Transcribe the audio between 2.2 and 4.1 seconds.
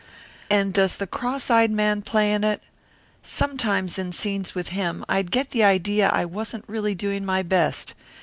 in it? Sometimes,